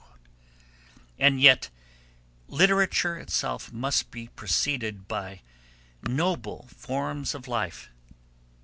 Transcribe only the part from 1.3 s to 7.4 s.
yet literature itself must be preceded by noble forms